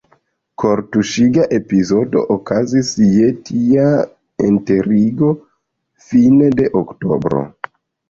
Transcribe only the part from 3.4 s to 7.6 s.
tia enterigo fine de Oktobro.